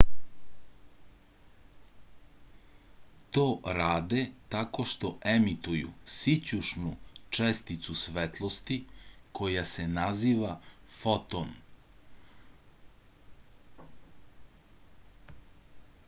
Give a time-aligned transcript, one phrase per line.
[3.37, 3.43] to
[3.79, 4.21] rade
[4.55, 6.93] tako što emituju sićušnu
[7.39, 8.79] česticu svetlosti
[9.41, 10.57] koja se naziva
[10.97, 11.55] foton